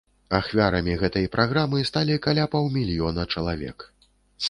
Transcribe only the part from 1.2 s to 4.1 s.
праграмы сталі каля паўмільёна чалавек.